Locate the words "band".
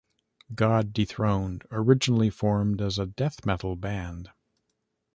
3.75-4.31